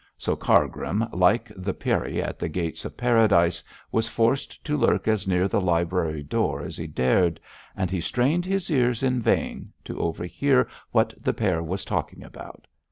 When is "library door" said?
5.61-6.63